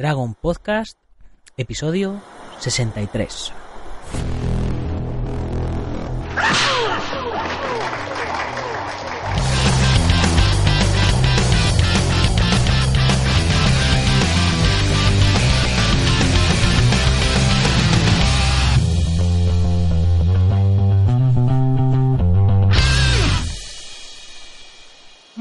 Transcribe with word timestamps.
Dragon 0.00 0.34
Podcast, 0.34 0.96
episodio 1.58 2.22
63. 2.60 3.59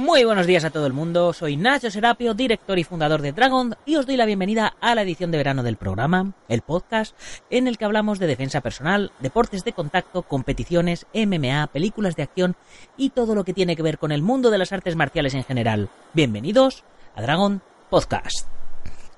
Muy 0.09 0.23
buenos 0.23 0.47
días 0.47 0.63
a 0.63 0.71
todo 0.71 0.87
el 0.87 0.93
mundo, 0.93 1.33
soy 1.33 1.55
Nacho 1.55 1.91
Serapio, 1.91 2.33
director 2.33 2.79
y 2.79 2.83
fundador 2.83 3.21
de 3.21 3.31
Dragon, 3.31 3.75
y 3.85 3.95
os 3.95 4.07
doy 4.07 4.17
la 4.17 4.25
bienvenida 4.25 4.73
a 4.81 4.95
la 4.95 5.03
edición 5.03 5.29
de 5.29 5.37
verano 5.37 5.61
del 5.61 5.77
programa, 5.77 6.33
el 6.47 6.63
podcast, 6.63 7.15
en 7.51 7.67
el 7.67 7.77
que 7.77 7.85
hablamos 7.85 8.17
de 8.17 8.25
defensa 8.25 8.61
personal, 8.61 9.11
deportes 9.19 9.63
de 9.63 9.73
contacto, 9.73 10.23
competiciones, 10.23 11.05
MMA, 11.13 11.67
películas 11.67 12.15
de 12.15 12.23
acción 12.23 12.55
y 12.97 13.11
todo 13.11 13.35
lo 13.35 13.43
que 13.43 13.53
tiene 13.53 13.75
que 13.75 13.83
ver 13.83 13.99
con 13.99 14.11
el 14.11 14.23
mundo 14.23 14.49
de 14.49 14.57
las 14.57 14.73
artes 14.73 14.95
marciales 14.95 15.35
en 15.35 15.43
general. 15.43 15.91
Bienvenidos 16.15 16.83
a 17.15 17.21
Dragon 17.21 17.61
Podcast. 17.91 18.47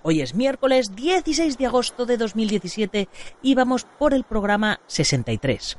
Hoy 0.03 0.19
es 0.19 0.35
miércoles 0.35 0.93
16 0.93 1.57
de 1.57 1.67
agosto 1.67 2.05
de 2.05 2.17
2017 2.17 3.07
y 3.41 3.55
vamos 3.55 3.85
por 3.97 4.13
el 4.13 4.25
programa 4.25 4.81
63. 4.87 5.77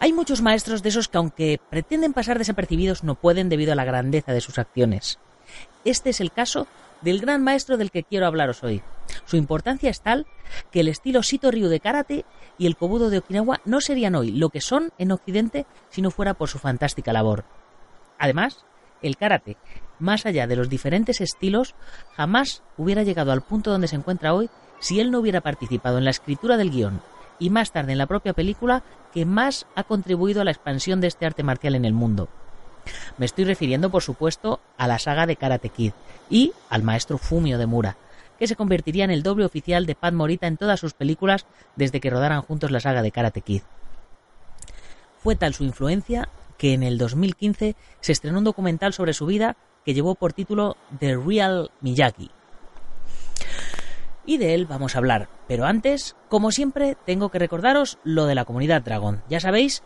Hay 0.00 0.12
muchos 0.12 0.42
maestros 0.42 0.82
de 0.82 0.90
esos 0.90 1.08
que 1.08 1.18
aunque 1.18 1.60
pretenden 1.70 2.12
pasar 2.12 2.38
desapercibidos 2.38 3.02
no 3.02 3.16
pueden 3.16 3.48
debido 3.48 3.72
a 3.72 3.74
la 3.74 3.84
grandeza 3.84 4.32
de 4.32 4.40
sus 4.40 4.58
acciones. 4.58 5.18
Este 5.84 6.10
es 6.10 6.20
el 6.20 6.30
caso 6.30 6.68
del 7.00 7.20
gran 7.20 7.42
maestro 7.42 7.76
del 7.76 7.90
que 7.90 8.04
quiero 8.04 8.26
hablaros 8.26 8.62
hoy. 8.62 8.82
Su 9.24 9.36
importancia 9.36 9.90
es 9.90 10.00
tal 10.00 10.26
que 10.70 10.80
el 10.80 10.88
estilo 10.88 11.24
Sito 11.24 11.50
Ryu 11.50 11.66
de 11.68 11.80
karate 11.80 12.24
y 12.58 12.66
el 12.66 12.76
Kobudo 12.76 13.10
de 13.10 13.18
Okinawa 13.18 13.60
no 13.64 13.80
serían 13.80 14.14
hoy 14.14 14.30
lo 14.30 14.50
que 14.50 14.60
son 14.60 14.92
en 14.98 15.10
Occidente 15.10 15.66
si 15.90 16.00
no 16.00 16.12
fuera 16.12 16.34
por 16.34 16.48
su 16.48 16.58
fantástica 16.58 17.12
labor. 17.12 17.44
Además, 18.18 18.64
el 19.02 19.16
karate, 19.16 19.56
más 19.98 20.26
allá 20.26 20.46
de 20.46 20.56
los 20.56 20.68
diferentes 20.68 21.20
estilos, 21.20 21.74
jamás 22.16 22.62
hubiera 22.76 23.02
llegado 23.02 23.32
al 23.32 23.42
punto 23.42 23.72
donde 23.72 23.88
se 23.88 23.96
encuentra 23.96 24.32
hoy 24.32 24.48
si 24.78 25.00
él 25.00 25.10
no 25.10 25.18
hubiera 25.18 25.40
participado 25.40 25.98
en 25.98 26.04
la 26.04 26.10
escritura 26.10 26.56
del 26.56 26.70
guion 26.70 27.00
y 27.38 27.50
más 27.50 27.72
tarde 27.72 27.92
en 27.92 27.98
la 27.98 28.06
propia 28.06 28.32
película 28.32 28.82
que 29.12 29.24
más 29.24 29.66
ha 29.74 29.84
contribuido 29.84 30.40
a 30.40 30.44
la 30.44 30.50
expansión 30.50 31.00
de 31.00 31.06
este 31.06 31.26
arte 31.26 31.42
marcial 31.42 31.74
en 31.74 31.84
el 31.84 31.92
mundo. 31.92 32.28
Me 33.16 33.26
estoy 33.26 33.44
refiriendo, 33.44 33.90
por 33.90 34.02
supuesto, 34.02 34.60
a 34.76 34.86
la 34.86 34.98
saga 34.98 35.26
de 35.26 35.36
Karate 35.36 35.68
Kid 35.68 35.92
y 36.30 36.52
al 36.70 36.82
maestro 36.82 37.18
Fumio 37.18 37.58
de 37.58 37.66
Mura, 37.66 37.96
que 38.38 38.46
se 38.46 38.56
convertiría 38.56 39.04
en 39.04 39.10
el 39.10 39.22
doble 39.22 39.44
oficial 39.44 39.86
de 39.86 39.94
Pat 39.94 40.14
Morita 40.14 40.46
en 40.46 40.56
todas 40.56 40.80
sus 40.80 40.94
películas 40.94 41.46
desde 41.76 42.00
que 42.00 42.10
rodaran 42.10 42.42
juntos 42.42 42.70
la 42.70 42.80
saga 42.80 43.02
de 43.02 43.12
Karate 43.12 43.40
Kid. 43.40 43.62
Fue 45.18 45.36
tal 45.36 45.54
su 45.54 45.64
influencia 45.64 46.28
que 46.56 46.72
en 46.72 46.82
el 46.82 46.98
2015 46.98 47.76
se 48.00 48.12
estrenó 48.12 48.38
un 48.38 48.44
documental 48.44 48.92
sobre 48.92 49.12
su 49.12 49.26
vida 49.26 49.56
que 49.84 49.94
llevó 49.94 50.14
por 50.14 50.32
título 50.32 50.76
The 50.98 51.16
Real 51.16 51.70
Miyagi, 51.80 52.30
y 54.28 54.36
de 54.36 54.54
él 54.54 54.66
vamos 54.66 54.94
a 54.94 54.98
hablar. 54.98 55.28
Pero 55.48 55.64
antes, 55.64 56.14
como 56.28 56.52
siempre, 56.52 56.96
tengo 57.06 57.30
que 57.30 57.38
recordaros 57.38 57.98
lo 58.04 58.26
de 58.26 58.34
la 58.34 58.44
comunidad 58.44 58.82
Dragon. 58.82 59.22
Ya 59.30 59.40
sabéis 59.40 59.82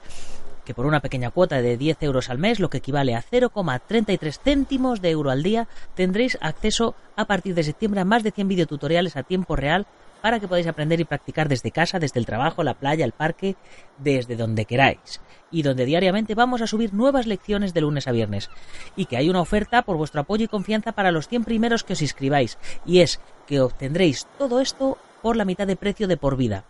que 0.65 0.75
por 0.75 0.85
una 0.85 1.01
pequeña 1.01 1.31
cuota 1.31 1.63
de 1.63 1.77
10 1.77 2.03
euros 2.03 2.29
al 2.29 2.39
mes, 2.39 2.59
lo 2.59 2.69
que 2.69 2.79
equivale 2.79 3.15
a 3.15 3.23
0,33 3.23 4.41
céntimos 4.43 5.01
de 5.01 5.11
euro 5.11 5.31
al 5.31 5.45
día, 5.45 5.69
tendréis 5.95 6.39
acceso 6.41 6.97
a 7.15 7.25
partir 7.25 7.55
de 7.55 7.63
septiembre 7.63 8.01
a 8.01 8.05
más 8.05 8.25
de 8.25 8.33
100 8.33 8.49
videotutoriales 8.49 9.17
a 9.17 9.23
tiempo 9.23 9.55
real 9.55 9.87
para 10.23 10.41
que 10.41 10.49
podáis 10.49 10.67
aprender 10.67 11.01
y 11.01 11.05
practicar 11.05 11.49
desde 11.49 11.73
casa, 11.73 11.99
desde 11.99 12.21
el 12.21 12.27
trabajo, 12.27 12.63
la 12.63 12.75
playa, 12.75 13.05
el 13.05 13.13
parque, 13.13 13.57
desde 13.99 14.37
donde 14.37 14.65
queráis. 14.65 15.21
Y 15.51 15.63
donde 15.63 15.85
diariamente 15.85 16.35
vamos 16.35 16.63
a 16.63 16.67
subir 16.67 16.95
nuevas 16.95 17.27
lecciones 17.27 17.75
de 17.75 17.83
lunes 17.83 18.07
a 18.07 18.13
viernes. 18.13 18.49
Y 18.97 19.07
que 19.07 19.17
hay 19.17 19.29
una 19.29 19.41
oferta 19.41 19.83
por 19.83 19.97
vuestro 19.97 20.21
apoyo 20.23 20.45
y 20.45 20.49
confianza 20.49 20.93
para 20.93 21.13
los 21.13 21.29
100 21.29 21.45
primeros 21.45 21.85
que 21.85 21.93
os 21.93 22.03
inscribáis. 22.03 22.57
Y 22.87 23.01
es 23.01 23.21
que 23.47 23.61
obtendréis 23.61 24.27
todo 24.39 24.61
esto 24.61 24.97
por 25.21 25.37
la 25.37 25.45
mitad 25.45 25.67
de 25.67 25.77
precio 25.77 26.09
de 26.09 26.17
por 26.17 26.37
vida. 26.37 26.65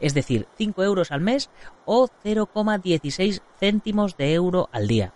Es 0.00 0.12
decir, 0.12 0.46
5 0.58 0.82
euros 0.82 1.12
al 1.12 1.20
mes 1.20 1.48
o 1.86 2.08
0,16 2.24 3.40
céntimos 3.58 4.16
de 4.16 4.34
euro 4.34 4.68
al 4.72 4.88
día. 4.88 5.14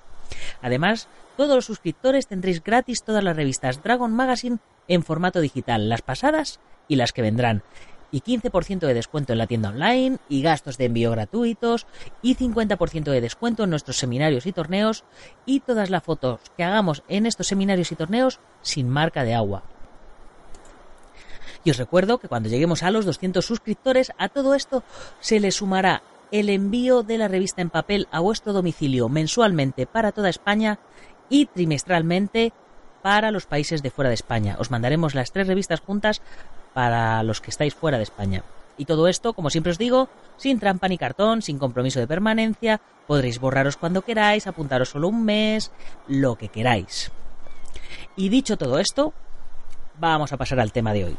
Además, 0.62 1.08
todos 1.36 1.56
los 1.56 1.66
suscriptores 1.66 2.28
tendréis 2.28 2.62
gratis 2.62 3.02
todas 3.02 3.24
las 3.24 3.36
revistas 3.36 3.82
Dragon 3.82 4.12
Magazine 4.12 4.58
en 4.88 5.02
formato 5.02 5.40
digital, 5.40 5.88
las 5.88 6.02
pasadas 6.02 6.60
y 6.90 6.96
las 6.96 7.12
que 7.14 7.22
vendrán. 7.22 7.62
Y 8.12 8.20
15% 8.22 8.80
de 8.80 8.92
descuento 8.92 9.32
en 9.32 9.38
la 9.38 9.46
tienda 9.46 9.68
online 9.68 10.18
y 10.28 10.42
gastos 10.42 10.76
de 10.76 10.86
envío 10.86 11.12
gratuitos 11.12 11.86
y 12.20 12.34
50% 12.34 13.04
de 13.04 13.20
descuento 13.20 13.62
en 13.62 13.70
nuestros 13.70 13.96
seminarios 13.96 14.46
y 14.46 14.52
torneos 14.52 15.04
y 15.46 15.60
todas 15.60 15.88
las 15.88 16.02
fotos 16.02 16.40
que 16.56 16.64
hagamos 16.64 17.04
en 17.08 17.24
estos 17.24 17.46
seminarios 17.46 17.92
y 17.92 17.94
torneos 17.94 18.40
sin 18.62 18.88
marca 18.88 19.22
de 19.22 19.34
agua. 19.34 19.62
Y 21.62 21.70
os 21.70 21.78
recuerdo 21.78 22.18
que 22.18 22.26
cuando 22.26 22.48
lleguemos 22.48 22.82
a 22.82 22.90
los 22.90 23.06
200 23.06 23.44
suscriptores, 23.44 24.12
a 24.18 24.28
todo 24.28 24.54
esto 24.54 24.82
se 25.20 25.38
le 25.38 25.52
sumará 25.52 26.02
el 26.32 26.48
envío 26.48 27.04
de 27.04 27.18
la 27.18 27.28
revista 27.28 27.62
en 27.62 27.70
papel 27.70 28.08
a 28.10 28.18
vuestro 28.18 28.52
domicilio 28.52 29.08
mensualmente 29.08 29.86
para 29.86 30.10
toda 30.10 30.30
España 30.30 30.80
y 31.28 31.46
trimestralmente 31.46 32.52
para 33.02 33.30
los 33.30 33.46
países 33.46 33.82
de 33.82 33.90
fuera 33.90 34.08
de 34.08 34.14
España. 34.14 34.56
Os 34.58 34.70
mandaremos 34.70 35.14
las 35.14 35.32
tres 35.32 35.46
revistas 35.46 35.80
juntas 35.80 36.22
para 36.74 37.22
los 37.22 37.40
que 37.40 37.50
estáis 37.50 37.74
fuera 37.74 37.96
de 37.98 38.04
España. 38.04 38.42
Y 38.76 38.86
todo 38.86 39.08
esto, 39.08 39.34
como 39.34 39.50
siempre 39.50 39.72
os 39.72 39.78
digo, 39.78 40.08
sin 40.36 40.58
trampa 40.58 40.88
ni 40.88 40.96
cartón, 40.96 41.42
sin 41.42 41.58
compromiso 41.58 42.00
de 42.00 42.06
permanencia, 42.06 42.80
podréis 43.06 43.38
borraros 43.38 43.76
cuando 43.76 44.02
queráis, 44.02 44.46
apuntaros 44.46 44.90
solo 44.90 45.08
un 45.08 45.24
mes, 45.24 45.70
lo 46.08 46.36
que 46.36 46.48
queráis. 46.48 47.10
Y 48.16 48.28
dicho 48.28 48.56
todo 48.56 48.78
esto, 48.78 49.12
vamos 49.98 50.32
a 50.32 50.36
pasar 50.36 50.60
al 50.60 50.72
tema 50.72 50.92
de 50.92 51.04
hoy. 51.04 51.16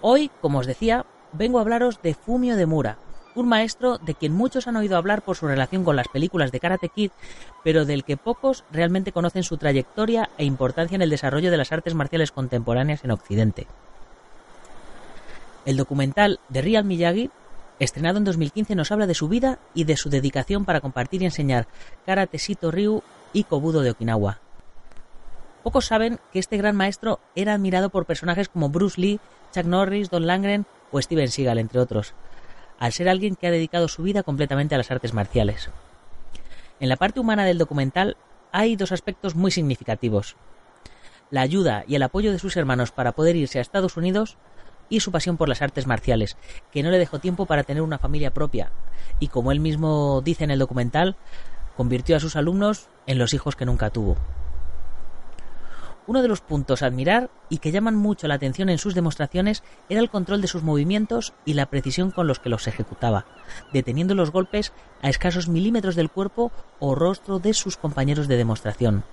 Hoy, 0.00 0.30
como 0.40 0.58
os 0.58 0.66
decía, 0.66 1.04
vengo 1.32 1.58
a 1.58 1.62
hablaros 1.62 2.00
de 2.02 2.14
Fumio 2.14 2.56
de 2.56 2.66
Mura, 2.66 2.98
un 3.34 3.48
maestro 3.48 3.98
de 3.98 4.14
quien 4.14 4.32
muchos 4.32 4.66
han 4.66 4.76
oído 4.76 4.96
hablar 4.96 5.22
por 5.22 5.36
su 5.36 5.46
relación 5.46 5.84
con 5.84 5.96
las 5.96 6.08
películas 6.08 6.52
de 6.52 6.60
Karate 6.60 6.88
Kid, 6.88 7.10
pero 7.62 7.84
del 7.84 8.04
que 8.04 8.16
pocos 8.16 8.64
realmente 8.72 9.12
conocen 9.12 9.42
su 9.42 9.56
trayectoria 9.56 10.30
e 10.38 10.44
importancia 10.44 10.96
en 10.96 11.02
el 11.02 11.10
desarrollo 11.10 11.50
de 11.50 11.56
las 11.56 11.72
artes 11.72 11.94
marciales 11.94 12.32
contemporáneas 12.32 13.04
en 13.04 13.12
Occidente. 13.12 13.66
El 15.64 15.76
documental 15.76 16.40
de 16.48 16.62
Real 16.62 16.84
Miyagi, 16.84 17.30
estrenado 17.78 18.18
en 18.18 18.24
2015, 18.24 18.74
nos 18.74 18.90
habla 18.90 19.06
de 19.06 19.14
su 19.14 19.28
vida 19.28 19.58
y 19.74 19.84
de 19.84 19.96
su 19.96 20.10
dedicación 20.10 20.64
para 20.64 20.80
compartir 20.80 21.22
y 21.22 21.26
enseñar 21.26 21.68
Karate 22.06 22.38
Sito 22.38 22.70
Ryu 22.70 23.02
y 23.32 23.44
Kobudo 23.44 23.82
de 23.82 23.90
Okinawa. 23.90 24.40
Pocos 25.62 25.86
saben 25.86 26.18
que 26.32 26.38
este 26.38 26.56
gran 26.56 26.74
maestro 26.74 27.20
era 27.34 27.52
admirado 27.52 27.90
por 27.90 28.06
personajes 28.06 28.48
como 28.48 28.70
Bruce 28.70 28.98
Lee, 29.00 29.20
Chuck 29.54 29.66
Norris, 29.66 30.08
Don 30.08 30.26
Langren 30.26 30.64
o 30.90 31.00
Steven 31.00 31.28
Seagal, 31.28 31.58
entre 31.58 31.80
otros 31.80 32.14
al 32.80 32.92
ser 32.92 33.08
alguien 33.08 33.36
que 33.36 33.46
ha 33.46 33.52
dedicado 33.52 33.86
su 33.86 34.02
vida 34.02 34.24
completamente 34.24 34.74
a 34.74 34.78
las 34.78 34.90
artes 34.90 35.14
marciales. 35.14 35.70
En 36.80 36.88
la 36.88 36.96
parte 36.96 37.20
humana 37.20 37.44
del 37.44 37.58
documental 37.58 38.16
hay 38.50 38.74
dos 38.74 38.90
aspectos 38.90 39.36
muy 39.36 39.52
significativos. 39.52 40.34
La 41.30 41.42
ayuda 41.42 41.84
y 41.86 41.94
el 41.94 42.02
apoyo 42.02 42.32
de 42.32 42.40
sus 42.40 42.56
hermanos 42.56 42.90
para 42.90 43.12
poder 43.12 43.36
irse 43.36 43.58
a 43.58 43.62
Estados 43.62 43.96
Unidos 43.96 44.38
y 44.88 45.00
su 45.00 45.12
pasión 45.12 45.36
por 45.36 45.48
las 45.48 45.62
artes 45.62 45.86
marciales, 45.86 46.36
que 46.72 46.82
no 46.82 46.90
le 46.90 46.98
dejó 46.98 47.20
tiempo 47.20 47.46
para 47.46 47.62
tener 47.62 47.82
una 47.82 47.98
familia 47.98 48.32
propia 48.32 48.72
y, 49.20 49.28
como 49.28 49.52
él 49.52 49.60
mismo 49.60 50.22
dice 50.22 50.44
en 50.44 50.50
el 50.50 50.58
documental, 50.58 51.16
convirtió 51.76 52.16
a 52.16 52.20
sus 52.20 52.34
alumnos 52.34 52.88
en 53.06 53.18
los 53.18 53.34
hijos 53.34 53.54
que 53.54 53.66
nunca 53.66 53.90
tuvo. 53.90 54.16
Uno 56.10 56.22
de 56.22 56.28
los 56.28 56.40
puntos 56.40 56.82
a 56.82 56.86
admirar 56.86 57.30
y 57.50 57.58
que 57.58 57.70
llaman 57.70 57.94
mucho 57.94 58.26
la 58.26 58.34
atención 58.34 58.68
en 58.68 58.78
sus 58.78 58.96
demostraciones 58.96 59.62
era 59.88 60.00
el 60.00 60.10
control 60.10 60.40
de 60.40 60.48
sus 60.48 60.64
movimientos 60.64 61.34
y 61.44 61.54
la 61.54 61.66
precisión 61.66 62.10
con 62.10 62.26
los 62.26 62.40
que 62.40 62.48
los 62.48 62.66
ejecutaba, 62.66 63.26
deteniendo 63.72 64.16
los 64.16 64.32
golpes 64.32 64.72
a 65.02 65.08
escasos 65.08 65.46
milímetros 65.46 65.94
del 65.94 66.10
cuerpo 66.10 66.50
o 66.80 66.96
rostro 66.96 67.38
de 67.38 67.54
sus 67.54 67.76
compañeros 67.76 68.26
de 68.26 68.36
demostración. 68.36 69.04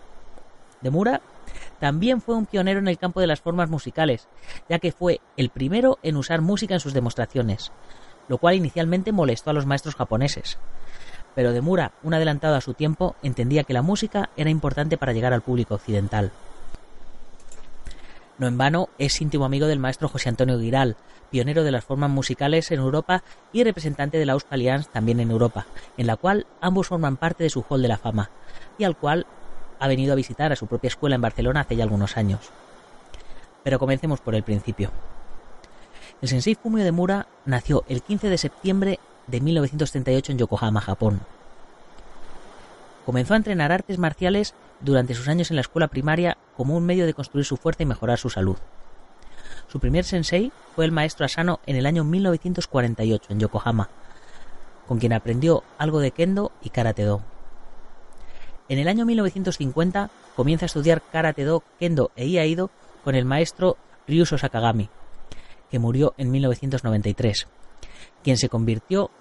Demura 0.81 1.21
también 1.79 2.19
fue 2.19 2.33
un 2.33 2.47
pionero 2.47 2.79
en 2.79 2.88
el 2.88 2.97
campo 2.97 3.21
de 3.21 3.27
las 3.27 3.41
formas 3.41 3.69
musicales, 3.69 4.27
ya 4.67 4.79
que 4.79 4.91
fue 4.91 5.21
el 5.38 5.51
primero 5.51 5.99
en 6.01 6.17
usar 6.17 6.41
música 6.41 6.73
en 6.73 6.79
sus 6.79 6.94
demostraciones, 6.94 7.71
lo 8.27 8.39
cual 8.39 8.55
inicialmente 8.55 9.11
molestó 9.11 9.51
a 9.51 9.53
los 9.53 9.67
maestros 9.67 9.94
japoneses. 9.94 10.57
Pero 11.35 11.53
Demura, 11.53 11.91
un 12.01 12.15
adelantado 12.15 12.55
a 12.55 12.61
su 12.61 12.73
tiempo, 12.73 13.15
entendía 13.21 13.65
que 13.65 13.73
la 13.73 13.83
música 13.83 14.31
era 14.35 14.49
importante 14.49 14.97
para 14.97 15.13
llegar 15.13 15.31
al 15.31 15.44
público 15.44 15.75
occidental. 15.75 16.31
No 18.38 18.48
en 18.48 18.57
vano 18.57 18.89
es 19.00 19.19
íntimo 19.19 19.45
amigo 19.45 19.66
del 19.68 19.80
maestro 19.80 20.10
José 20.10 20.30
Antonio 20.30 20.60
Giral, 20.60 20.95
pionero 21.31 21.63
de 21.63 21.72
las 21.72 21.84
formas 21.84 22.10
musicales 22.10 22.69
en 22.72 22.80
Europa 22.80 23.24
y 23.51 23.63
representante 23.63 24.19
de 24.19 24.25
la 24.25 24.38
Alliance 24.50 24.89
también 24.92 25.19
en 25.19 25.31
Europa, 25.31 25.66
en 25.98 26.07
la 26.07 26.18
cual 26.18 26.45
ambos 26.62 26.88
forman 26.88 27.18
parte 27.18 27.44
de 27.44 27.50
su 27.50 27.66
Hall 27.68 27.81
de 27.81 27.88
la 27.88 27.98
Fama, 27.98 28.30
y 28.78 28.84
al 28.84 28.95
cual 28.95 29.25
ha 29.80 29.88
venido 29.88 30.13
a 30.13 30.16
visitar 30.16 30.51
a 30.51 30.56
su 30.56 30.68
propia 30.68 30.89
escuela 30.89 31.16
en 31.16 31.22
Barcelona 31.22 31.62
hace 31.62 31.75
ya 31.75 31.84
algunos 31.84 32.16
años. 32.16 32.51
Pero 33.63 33.80
comencemos 33.80 34.22
por 34.22 34.36
el 34.36 34.44
principio. 34.44 34.92
El 36.22 36.30
sensei 36.30 36.56
Fumio 36.56 36.83
de 36.83 36.92
Mura 36.92 37.28
nació 37.45 37.83
el 37.88 38.01
15 38.01 38.30
de 38.30 38.38
septiembre 38.38 39.00
de 39.28 39.42
1938 39.42 40.31
en 40.31 40.38
Yokohama, 40.38 40.81
Japón. 40.81 41.22
Comenzó 43.06 43.33
a 43.33 43.38
entrenar 43.38 43.72
artes 43.72 43.98
marciales 43.98 44.54
durante 44.79 45.13
sus 45.13 45.27
años 45.27 45.50
en 45.50 45.56
la 45.56 45.62
escuela 45.62 45.88
primaria 45.88 46.38
como 46.56 46.75
un 46.75 46.85
medio 46.85 47.06
de 47.06 47.13
construir 47.13 47.45
su 47.45 47.57
fuerza 47.57 47.83
y 47.83 47.85
mejorar 47.85 48.18
su 48.18 48.29
salud. 48.29 48.57
Su 49.68 49.79
primer 49.79 50.06
sensei 50.06 50.51
fue 50.75 50.85
el 50.85 50.91
maestro 50.91 51.25
Asano 51.25 51.59
en 51.65 51.75
el 51.75 51.85
año 51.85 52.03
1948 52.03 53.33
en 53.33 53.39
Yokohama, 53.39 53.89
con 54.88 55.00
quien 55.00 55.13
aprendió 55.13 55.63
algo 55.77 56.00
de 56.00 56.12
kendo 56.12 56.51
y 56.62 56.69
karate 56.69 57.03
do. 57.03 57.21
En 58.69 58.79
el 58.79 58.88
año 58.88 59.06
1950 59.06 60.09
comienza 60.35 60.65
a 60.65 60.68
estudiar 60.68 61.01
karate 61.01 61.44
do, 61.44 61.63
kendo 61.80 62.12
e 62.15 62.27
iaido 62.27 62.69
con 63.03 63.15
el 63.15 63.25
maestro 63.25 63.77
Ryuso 64.07 64.38
Sakagami, 64.38 64.89
que 65.69 65.80
murió 65.80 66.13
en 66.18 66.31
1993, 66.31 67.47
quien 68.23 68.38
se 68.38 68.50
convirtió 68.50 69.12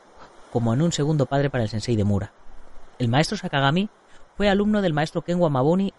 como 0.53 0.73
en 0.75 0.83
un 0.83 0.93
segundo 0.93 1.27
padre 1.27 1.51
para 1.51 1.65
el 1.65 1.71
sensei 1.71 1.97
de 1.97 2.05
Mura. 2.05 2.33
El 2.99 3.09
maestro 3.09 3.37
Sakagami 3.37 3.91
fue 4.37 4.49
alumno 4.49 4.83
del 4.83 4.93
maestro 4.93 5.23
Ken 5.23 5.41
Wamabuni 5.41 5.93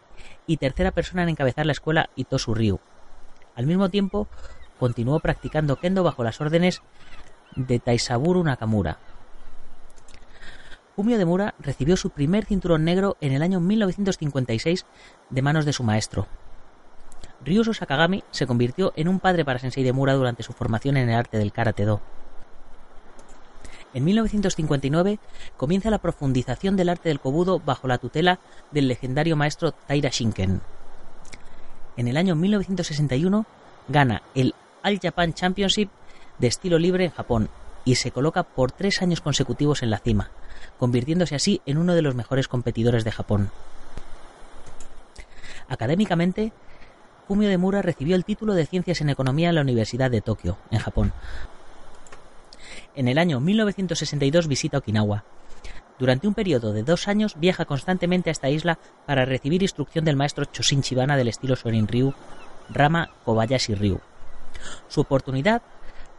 y 0.46 0.58
tercera 0.58 0.92
persona 0.92 1.24
en 1.24 1.30
encabezar 1.30 1.66
la 1.66 1.72
escuela 1.72 2.10
Itosu 2.16 2.54
Ryu. 2.54 2.80
Al 3.56 3.66
mismo 3.66 3.90
tiempo, 3.90 4.28
continuó 4.80 5.20
practicando 5.20 5.78
kendo 5.78 6.04
bajo 6.04 6.24
las 6.24 6.40
órdenes 6.40 6.82
de 7.56 7.80
Taisaburu 7.80 8.44
Nakamura. 8.44 9.00
Fumio 10.96 11.18
de 11.18 11.26
Mura 11.26 11.54
recibió 11.60 11.96
su 11.96 12.10
primer 12.10 12.46
cinturón 12.46 12.84
negro 12.84 13.18
en 13.22 13.34
el 13.34 13.44
año 13.44 13.60
1956 13.60 14.86
de 15.30 15.42
manos 15.42 15.66
de 15.66 15.74
su 15.74 15.84
maestro. 15.84 16.28
Ryuso 17.44 17.74
Sakagami 17.74 18.24
se 18.32 18.48
convirtió 18.48 18.94
en 18.96 19.08
un 19.08 19.20
padre 19.20 19.46
para 19.46 19.60
Sensei 19.60 19.84
de 19.84 19.94
Mura 19.94 20.14
durante 20.14 20.42
su 20.42 20.54
formación 20.54 20.98
en 20.98 21.10
el 21.10 21.16
arte 21.16 21.38
del 21.38 21.52
Karate 21.52 21.86
Do. 21.86 22.02
En 23.98 24.04
1959 24.04 25.18
comienza 25.58 25.90
la 25.90 25.98
profundización 25.98 26.76
del 26.76 26.90
arte 26.90 27.10
del 27.10 27.20
kobudo 27.20 27.60
bajo 27.60 27.88
la 27.88 27.98
tutela 27.98 28.40
del 28.70 28.88
legendario 28.88 29.36
maestro 29.36 29.72
Taira 29.72 30.12
Shinken. 30.12 30.62
En 31.98 32.08
el 32.08 32.16
año 32.16 32.36
1961 32.36 33.48
gana 33.88 34.22
el 34.36 34.54
All 34.84 35.00
Japan 35.02 35.34
Championship 35.34 35.90
de 36.38 36.46
estilo 36.46 36.78
libre 36.78 37.06
en 37.06 37.10
Japón 37.10 37.50
y 37.86 37.96
se 37.96 38.12
coloca 38.12 38.44
por 38.44 38.72
tres 38.72 39.02
años 39.02 39.20
consecutivos 39.20 39.82
en 39.82 39.90
la 39.90 39.98
cima, 39.98 40.30
convirtiéndose 40.78 41.34
así 41.34 41.62
en 41.66 41.80
uno 41.80 41.96
de 41.96 42.04
los 42.04 42.14
mejores 42.14 42.48
competidores 42.48 43.04
de 43.04 43.12
Japón. 43.12 43.50
Académicamente, 45.70 46.54
Fumio 47.28 47.50
de 47.50 47.58
Mura 47.58 47.82
recibió 47.82 48.16
el 48.16 48.26
título 48.26 48.54
de 48.54 48.68
Ciencias 48.68 49.02
en 49.02 49.10
Economía 49.10 49.50
en 49.50 49.56
la 49.56 49.62
Universidad 49.62 50.12
de 50.12 50.22
Tokio, 50.22 50.60
en 50.70 50.78
Japón, 50.78 51.14
en 52.98 53.08
el 53.08 53.18
año 53.18 53.40
1962 53.40 54.48
visita 54.48 54.80
Okinawa. 54.80 55.24
Durante 56.00 56.28
un 56.28 56.34
periodo 56.34 56.74
de 56.74 56.84
dos 56.84 57.08
años 57.08 57.36
viaja 57.40 57.66
constantemente 57.66 58.30
a 58.30 58.32
esta 58.32 58.50
isla 58.50 58.80
para 59.06 59.26
recibir 59.26 59.62
instrucción 59.62 60.04
del 60.04 60.16
maestro 60.16 60.46
Choshin 60.46 60.82
Chibana 60.82 61.16
del 61.16 61.28
estilo 61.28 61.56
Sorin 61.56 61.88
Ryu, 61.88 62.14
Rama 62.70 63.10
Kobayashi 63.24 63.76
Ryu. 63.76 64.00
Su 64.88 65.02
oportunidad 65.02 65.62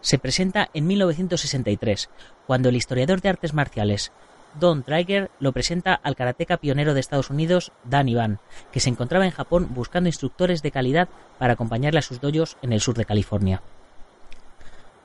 se 0.01 0.19
presenta 0.19 0.71
en 0.73 0.87
1963, 0.87 2.09
cuando 2.47 2.69
el 2.69 2.77
historiador 2.77 3.21
de 3.21 3.29
artes 3.29 3.53
marciales 3.53 4.13
Don 4.59 4.83
Traeger 4.83 5.31
lo 5.41 5.53
presenta 5.53 5.95
al 5.95 6.17
karateca 6.17 6.57
pionero 6.57 6.95
de 6.95 7.01
Estados 7.01 7.31
Unidos, 7.31 7.73
Dan 7.85 8.09
Ivan, 8.09 8.39
que 8.73 8.81
se 8.81 8.89
encontraba 8.89 9.27
en 9.27 9.31
Japón 9.31 9.69
buscando 9.71 10.09
instructores 10.09 10.63
de 10.63 10.71
calidad 10.71 11.09
para 11.39 11.53
acompañarle 11.53 11.99
a 11.99 12.03
sus 12.03 12.21
doyos 12.21 12.57
en 12.63 12.73
el 12.73 12.81
sur 12.81 12.97
de 12.97 13.05
California. 13.05 13.63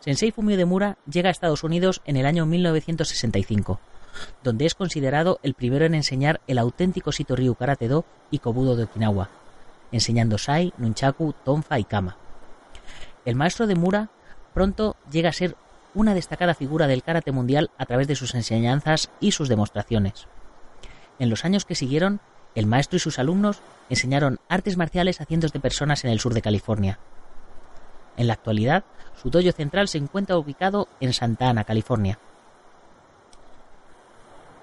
Sensei 0.04 0.32
Fumio 0.32 0.58
de 0.58 0.66
Mura 0.66 0.98
llega 1.10 1.30
a 1.30 1.32
Estados 1.32 1.64
Unidos 1.64 2.02
en 2.04 2.18
el 2.18 2.26
año 2.26 2.46
1965, 2.46 3.80
donde 4.44 4.66
es 4.66 4.76
considerado 4.76 5.40
el 5.44 5.54
primero 5.54 5.86
en 5.86 5.96
enseñar 5.96 6.42
el 6.46 6.58
auténtico 6.58 7.14
Sito 7.14 7.38
Ryu 7.38 7.56
Karate 7.56 7.88
Do 7.88 8.04
y 8.30 8.40
Kobudo 8.40 8.76
de 8.76 8.84
Okinawa, 8.84 9.30
enseñando 9.94 10.38
Sai, 10.38 10.74
Nunchaku, 10.78 11.34
Tonfa 11.46 11.80
y 11.80 11.86
Kama. 11.86 12.18
El 13.24 13.36
maestro 13.36 13.66
de 13.66 13.76
Mura 13.76 14.10
pronto 14.54 14.98
llega 15.10 15.30
a 15.30 15.34
ser 15.34 15.56
una 15.94 16.14
destacada 16.14 16.54
figura 16.54 16.88
del 16.88 17.02
karate 17.02 17.32
mundial 17.32 17.72
a 17.78 17.86
través 17.86 18.10
de 18.10 18.18
sus 18.18 18.36
enseñanzas 18.36 19.10
y 19.22 19.32
sus 19.32 19.48
demostraciones. 19.48 20.28
En 21.18 21.30
los 21.30 21.46
años 21.46 21.64
que 21.64 21.76
siguieron, 21.76 22.20
el 22.56 22.68
maestro 22.68 22.98
y 22.98 23.00
sus 23.00 23.20
alumnos 23.20 23.62
enseñaron 23.90 24.42
artes 24.50 24.76
marciales 24.76 25.22
a 25.22 25.26
cientos 25.26 25.54
de 25.54 25.62
personas 25.62 26.04
en 26.04 26.12
el 26.12 26.20
sur 26.20 26.34
de 26.34 26.42
California. 26.42 27.00
En 28.18 28.28
la 28.28 28.34
actualidad, 28.34 28.84
su 29.22 29.30
dojo 29.30 29.52
central 29.52 29.88
se 29.88 29.98
encuentra 29.98 30.38
ubicado 30.38 30.88
en 31.00 31.14
Santa 31.14 31.50
Ana, 31.50 31.64
California. 31.64 32.20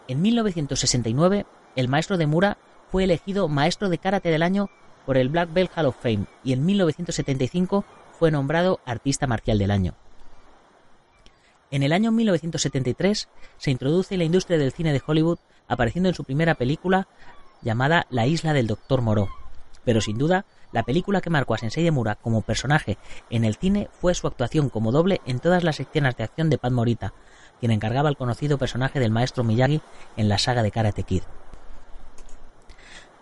En 0.09 0.23
1969, 0.23 1.47
el 1.77 1.89
maestro 1.89 2.17
de 2.17 2.27
Mura 2.27 2.59
fue 2.91 3.05
elegido 3.05 3.49
maestro 3.49 3.89
de 3.89 3.99
karate 3.99 4.31
del 4.31 4.43
año 4.43 4.69
por 5.07 5.17
el 5.17 5.29
Black 5.29 5.53
Belt 5.53 5.71
Hall 5.77 5.87
of 5.87 5.97
Fame 6.01 6.27
y 6.45 6.53
en 6.53 6.65
1975 6.65 7.85
fue 8.19 8.31
nombrado 8.31 8.81
artista 8.85 9.27
marcial 9.27 9.59
del 9.59 9.71
año. 9.71 9.95
En 11.71 11.85
el 11.85 11.93
año 11.93 12.11
1973 12.11 13.29
se 13.57 13.71
introduce 13.71 14.15
en 14.15 14.19
la 14.19 14.25
industria 14.25 14.59
del 14.59 14.73
cine 14.73 14.93
de 14.93 15.03
Hollywood 15.05 15.39
apareciendo 15.69 16.09
en 16.09 16.15
su 16.15 16.25
primera 16.25 16.57
película 16.57 17.07
llamada 17.63 18.07
La 18.11 18.27
isla 18.27 18.53
del 18.53 18.67
Doctor 18.67 19.03
Moreau, 19.03 19.29
pero 19.85 20.01
sin 20.01 20.19
duda 20.19 20.45
la 20.73 20.83
película 20.83 21.21
que 21.21 21.31
marcó 21.31 21.55
a 21.55 21.59
Sensei 21.59 21.85
de 21.85 21.91
Mura 21.91 22.17
como 22.17 22.43
personaje 22.43 22.99
en 23.29 23.45
el 23.45 23.57
cine 23.57 23.89
fue 24.01 24.15
su 24.15 24.27
actuación 24.27 24.69
como 24.69 24.93
doble 24.93 25.21
en 25.27 25.41
todas 25.41 25.65
las 25.65 25.81
escenas 25.81 26.17
de 26.17 26.25
acción 26.25 26.51
de 26.51 26.59
Pat 26.59 26.73
Morita, 26.73 27.13
quien 27.59 27.73
encargaba 27.73 28.09
al 28.09 28.17
conocido 28.17 28.59
personaje 28.59 29.01
del 29.01 29.11
maestro 29.11 29.45
Miyagi 29.45 29.81
en 30.17 30.29
la 30.29 30.39
saga 30.39 30.63
de 30.63 30.71
Karate 30.71 31.03
Kid. 31.03 31.23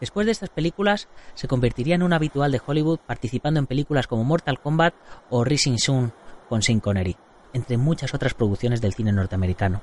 Después 0.00 0.26
de 0.26 0.33
estas 0.33 0.50
películas, 0.50 1.09
se 1.35 1.49
convertiría 1.49 1.97
en 1.97 2.05
un 2.05 2.12
habitual 2.12 2.52
de 2.52 2.61
Hollywood 2.64 3.00
participando 3.05 3.59
en 3.59 3.67
películas 3.67 4.07
como 4.07 4.23
Mortal 4.25 4.61
Kombat 4.61 4.95
o 5.28 5.43
Rising 5.43 5.78
Sun 5.78 6.12
con 6.49 6.62
Sean 6.62 6.81
Connery, 6.81 7.17
entre 7.52 7.78
muchas 7.78 8.14
otras 8.14 8.35
producciones 8.35 8.81
del 8.81 8.95
cine 8.95 9.12
norteamericano. 9.12 9.81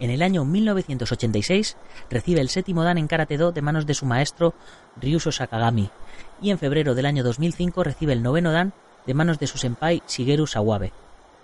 En 0.00 0.10
el 0.10 0.22
año 0.22 0.44
1986 0.44 1.76
recibe 2.08 2.40
el 2.40 2.48
séptimo 2.48 2.84
dan 2.84 2.98
en 2.98 3.08
Karate 3.08 3.36
Do 3.36 3.50
de 3.50 3.62
manos 3.62 3.84
de 3.84 3.94
su 3.94 4.06
maestro 4.06 4.54
Ryuso 4.96 5.32
Sakagami 5.32 5.90
y 6.40 6.50
en 6.50 6.58
febrero 6.58 6.94
del 6.94 7.06
año 7.06 7.24
2005 7.24 7.82
recibe 7.82 8.12
el 8.12 8.22
noveno 8.22 8.52
dan 8.52 8.72
de 9.06 9.14
manos 9.14 9.40
de 9.40 9.48
su 9.48 9.58
senpai 9.58 10.02
Shigeru 10.06 10.46
Sawabe, 10.46 10.92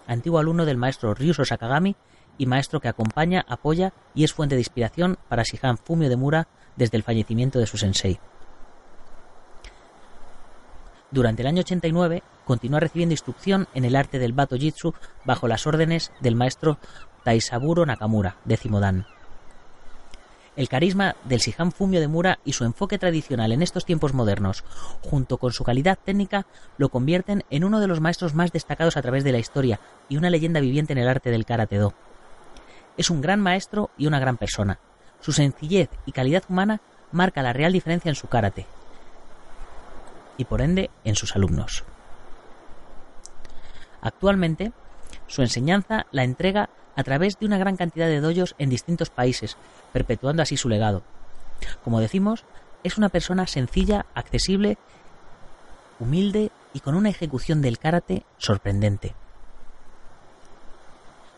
antiguo 0.07 0.39
alumno 0.39 0.67
del 0.67 0.77
maestro 0.77 1.15
Ryuso 1.15 1.45
Sakagami 1.45 1.97
y 2.39 2.47
maestro 2.47 2.81
que 2.81 2.89
acompaña, 2.89 3.45
apoya 3.49 3.93
y 4.15 4.23
es 4.23 4.33
fuente 4.33 4.55
de 4.55 4.61
inspiración 4.61 5.19
para 5.29 5.43
Shihan 5.43 5.79
Fumio 5.79 6.09
de 6.09 6.17
Mura 6.17 6.47
desde 6.77 6.97
el 6.97 7.03
fallecimiento 7.03 7.59
de 7.59 7.67
su 7.67 7.77
sensei. 7.77 8.21
Durante 11.11 11.43
el 11.43 11.49
año 11.49 11.61
89 11.61 12.23
continúa 12.45 12.81
recibiendo 12.81 13.13
instrucción 13.13 13.69
en 13.75 13.85
el 13.85 13.97
arte 13.97 14.19
del 14.19 14.33
Bato 14.33 14.57
Jitsu 14.57 14.95
bajo 15.25 15.49
las 15.49 15.67
órdenes 15.67 16.13
del 16.21 16.35
maestro 16.35 16.79
Taisaburo 17.25 17.87
Nakamura, 17.87 18.37
décimo 18.45 18.81
dan. 18.81 19.07
El 20.57 20.69
carisma 20.69 21.17
del 21.25 21.41
Shihan 21.41 21.73
Fumio 21.73 21.99
de 21.99 22.07
Mura 22.07 22.39
y 22.45 22.53
su 22.53 22.65
enfoque 22.65 22.97
tradicional 22.99 23.51
en 23.51 23.63
estos 23.63 23.85
tiempos 23.85 24.15
modernos, 24.15 24.63
junto 25.03 25.39
con 25.39 25.53
su 25.53 25.65
calidad 25.65 25.99
técnica, 25.99 26.47
lo 26.79 26.91
convierten 26.91 27.43
en 27.51 27.65
uno 27.65 27.81
de 27.81 27.89
los 27.89 28.01
maestros 28.01 28.35
más 28.35 28.53
destacados 28.53 28.97
a 28.97 29.03
través 29.03 29.25
de 29.25 29.33
la 29.33 29.39
historia 29.39 29.81
y 30.09 30.17
una 30.17 30.31
leyenda 30.31 30.61
viviente 30.61 30.93
en 30.93 30.99
el 30.99 31.09
arte 31.09 31.31
del 31.31 31.45
karate 31.45 31.79
do. 31.79 31.93
Es 32.97 33.11
un 33.11 33.21
gran 33.21 33.41
maestro 33.41 33.91
y 33.99 34.07
una 34.07 34.21
gran 34.21 34.37
persona. 34.37 34.79
Su 35.21 35.33
sencillez 35.33 35.89
y 36.07 36.13
calidad 36.13 36.45
humana 36.49 36.81
marca 37.11 37.43
la 37.43 37.53
real 37.53 37.73
diferencia 37.73 38.09
en 38.11 38.15
su 38.15 38.29
karate. 38.29 38.67
y 40.37 40.45
por 40.45 40.61
ende 40.63 40.91
en 41.05 41.15
sus 41.15 41.37
alumnos. 41.37 41.85
Actualmente, 44.01 44.73
su 45.27 45.43
enseñanza 45.43 46.07
la 46.11 46.25
entrega 46.25 46.71
a 46.97 47.03
través 47.03 47.39
de 47.39 47.47
una 47.47 47.59
gran 47.59 47.77
cantidad 47.77 48.07
de 48.07 48.21
doyos 48.21 48.55
en 48.59 48.71
distintos 48.71 49.11
países, 49.11 49.57
perpetuando 49.93 50.43
así 50.43 50.57
su 50.57 50.69
legado. 50.69 51.03
Como 51.83 52.01
decimos, 52.01 52.45
es 52.83 52.99
una 52.99 53.09
persona 53.09 53.47
sencilla, 53.47 54.07
accesible, 54.15 54.79
humilde 55.99 56.51
y 56.73 56.81
con 56.81 56.95
una 56.95 57.09
ejecución 57.09 57.63
del 57.63 57.79
karate 57.79 58.25
sorprendente. 58.39 59.15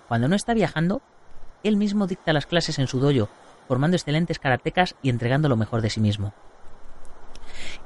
Cuando 0.09 0.29
no 0.29 0.37
está 0.37 0.55
viajando, 0.55 1.03
él 1.63 1.77
mismo 1.77 2.07
dicta 2.07 2.33
las 2.33 2.47
clases 2.47 2.79
en 2.79 2.87
su 2.87 3.01
dojo, 3.01 3.29
formando 3.67 3.97
excelentes 3.97 4.39
karatecas 4.39 4.95
y 5.03 5.11
entregando 5.11 5.49
lo 5.49 5.57
mejor 5.57 5.83
de 5.83 5.91
sí 5.91 6.01
mismo. 6.01 6.33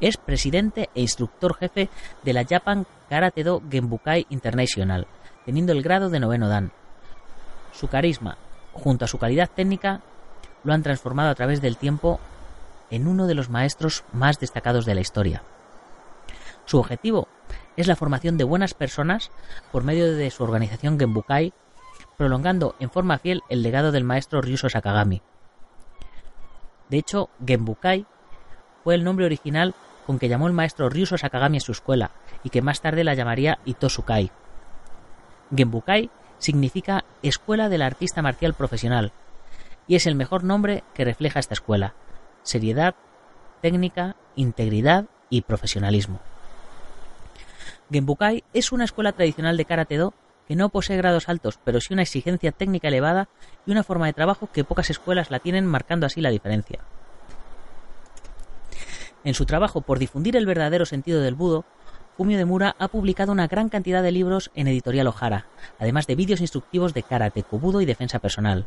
Es 0.00 0.16
presidente 0.16 0.90
e 0.95 1.00
instructor 1.00 1.54
jefe 1.54 1.88
de 2.23 2.33
la 2.33 2.45
Japan 2.45 2.87
Karate 3.09 3.45
Do 3.45 3.62
Genbukai 3.71 4.26
International, 4.30 5.07
teniendo 5.44 5.73
el 5.73 5.82
grado 5.82 6.11
de 6.11 6.20
noveno 6.20 6.49
dan. 6.49 6.73
Su 7.73 7.88
carisma, 7.88 8.37
junto 8.73 9.04
a 9.04 9.09
su 9.09 9.18
calidad 9.18 9.50
técnica, 9.54 10.00
lo 10.64 10.73
han 10.73 10.82
transformado 10.82 11.30
a 11.30 11.35
través 11.35 11.61
del 11.61 11.76
tiempo 11.76 12.20
en 12.90 13.06
uno 13.06 13.26
de 13.26 13.35
los 13.35 13.50
maestros 13.50 14.04
más 14.12 14.38
destacados 14.38 14.85
de 14.85 14.94
la 14.94 15.00
historia. 15.00 15.42
Su 16.64 16.78
objetivo 16.78 17.28
es 17.76 17.87
la 17.87 17.97
formación 17.97 18.37
de 18.37 18.44
buenas 18.44 18.75
personas 18.75 19.30
por 19.73 19.85
medio 19.85 20.12
de 20.14 20.30
su 20.30 20.42
organización 20.42 20.99
Genbukai, 20.99 21.52
prolongando 22.16 22.75
en 22.78 22.90
forma 22.90 23.18
fiel 23.18 23.42
el 23.49 23.62
legado 23.62 23.92
del 23.92 24.04
maestro 24.04 24.40
Ryuso 24.42 24.68
Sakagami. 24.68 25.23
De 26.88 26.99
hecho, 26.99 27.30
Genbukai 27.47 28.06
fue 28.85 28.94
el 28.94 29.04
nombre 29.04 29.26
original 29.26 29.75
con 30.06 30.18
que 30.18 30.28
llamó 30.28 30.47
el 30.49 30.52
maestro 30.52 30.88
Ryuso 30.88 31.16
Sakagami 31.16 31.59
a 31.59 31.61
su 31.61 31.73
escuela 31.73 32.11
y 32.42 32.50
que 32.50 32.62
más 32.62 32.80
tarde 32.80 33.04
la 33.04 33.14
llamaría 33.14 33.59
Itosukai. 33.64 34.30
Genbukai 35.54 36.11
significa 36.38 37.04
Escuela 37.23 37.69
del 37.69 37.83
Artista 37.83 38.23
Marcial 38.23 38.54
Profesional 38.54 39.12
y 39.87 39.97
es 39.97 40.07
el 40.07 40.14
mejor 40.14 40.45
nombre 40.45 40.85
que 40.95 41.04
refleja 41.04 41.40
esta 41.40 41.54
escuela. 41.54 41.95
Seriedad, 42.42 42.95
técnica, 43.61 44.16
integridad 44.37 45.07
y 45.28 45.42
profesionalismo. 45.42 46.21
Genbukai 47.90 48.45
es 48.52 48.73
una 48.73 48.85
escuela 48.85 49.12
tradicional 49.12 49.57
de 49.57 49.64
Karate 49.64 49.97
Do 49.97 50.14
que 50.47 50.57
no 50.57 50.69
posee 50.69 50.97
grados 50.97 51.28
altos, 51.28 51.59
pero 51.62 51.80
sí 51.80 51.92
una 51.92 52.02
exigencia 52.02 52.52
técnica 52.52 52.88
elevada 52.88 53.28
y 53.66 53.71
una 53.71 53.85
forma 53.85 54.07
de 54.07 54.12
trabajo 54.12 54.49
que 54.52 54.64
pocas 54.64 54.90
escuelas 54.90 55.30
la 55.30 55.38
tienen, 55.38 55.66
marcando 55.66 56.07
así 56.07 56.21
la 56.21 56.30
diferencia. 56.30 56.80
En 59.23 59.35
su 59.35 59.47
trabajo 59.47 59.80
por 59.80 59.99
difundir 59.99 60.37
el 60.37 60.47
verdadero 60.47 60.87
sentido 60.87 61.21
del 61.21 61.35
budo, 61.35 61.64
Fumio 62.21 62.37
Demura 62.37 62.77
ha 62.79 62.89
publicado 62.89 63.33
una 63.33 63.47
gran 63.47 63.71
cantidad 63.71 64.03
de 64.03 64.12
libros 64.12 64.50
en 64.55 64.69
Editorial 64.69 65.07
Ohara, 65.07 65.47
además 65.79 66.07
de 66.07 66.17
vídeos 66.17 66.43
instructivos 66.43 66.93
de 66.93 67.03
karate, 67.03 67.43
kobudo 67.43 67.81
y 67.81 67.87
defensa 67.87 68.19
personal. 68.19 68.67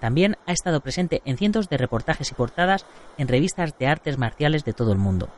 También 0.00 0.38
ha 0.46 0.52
estado 0.52 0.80
presente 0.80 1.20
en 1.26 1.36
cientos 1.36 1.68
de 1.68 1.76
reportajes 1.76 2.30
y 2.30 2.34
portadas 2.34 2.86
en 3.18 3.28
revistas 3.28 3.78
de 3.78 3.88
artes 3.88 4.16
marciales 4.16 4.64
de 4.64 4.72
todo 4.72 4.90
el 4.90 4.96
mundo. 4.96 5.28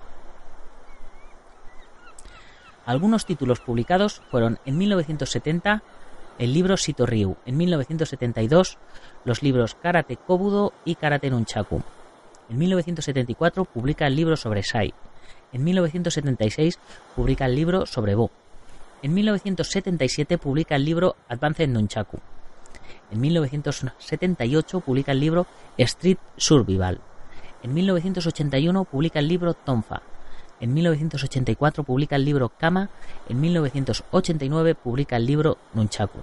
Algunos 2.87 3.27
títulos 3.27 3.59
publicados 3.59 4.23
fueron 4.31 4.61
en 4.65 4.79
1970 4.79 5.83
el 6.39 6.53
libro 6.53 6.77
Sito 6.77 7.05
Ryu, 7.05 7.37
en 7.47 7.57
1972 7.57 8.79
los 9.25 9.43
libros 9.43 9.75
Karate 9.75 10.17
Kobudo 10.19 10.73
y 10.85 10.95
Karate 10.95 11.31
Nunchaku. 11.31 11.83
En 12.49 12.59
1974 12.59 13.65
publica 13.65 14.07
el 14.07 14.15
libro 14.15 14.37
sobre 14.37 14.63
Sai, 14.63 14.95
en 15.55 15.65
1976 15.65 16.79
publica 17.15 17.47
el 17.47 17.55
libro 17.55 17.87
sobre 17.87 18.15
Bo. 18.15 18.31
En 19.03 19.15
1977 19.15 20.37
publica 20.37 20.75
el 20.75 20.85
libro 20.85 21.17
Advance 21.29 21.67
Nunchaku. 21.67 22.19
En 23.13 23.21
1978 23.21 24.81
publica 24.81 25.13
el 25.13 25.21
libro 25.21 25.47
Street 25.79 26.19
Survival. 26.37 27.01
En 27.63 27.73
1981 27.73 28.85
publica 28.85 29.21
el 29.21 29.29
libro 29.29 29.55
Tonfa. 29.55 30.03
En 30.61 30.75
1984 30.75 31.85
publica 31.85 32.17
el 32.17 32.25
libro 32.25 32.49
Kama. 32.49 32.91
En 33.29 33.41
1989 33.41 34.75
publica 34.75 35.17
el 35.17 35.27
libro 35.27 35.59
Nunchaku. 35.73 36.19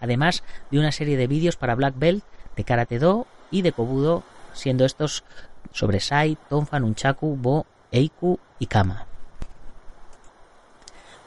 Además 0.00 0.44
de 0.70 0.78
una 0.78 0.92
serie 0.92 1.16
de 1.16 1.26
vídeos 1.26 1.56
para 1.56 1.74
Black 1.74 1.94
Belt 1.98 2.24
de 2.56 2.64
Karate 2.64 3.00
Do 3.00 3.26
y 3.50 3.62
de 3.62 3.72
Kobudo, 3.72 4.22
siendo 4.52 4.84
estos 4.84 5.24
sobre 5.72 5.98
Sai, 6.00 6.38
Tonfa, 6.48 6.78
Nunchaku, 6.78 7.36
Bo 7.36 7.66
Eiku 7.92 8.38
y 8.58 8.66
Kama. 8.66 9.06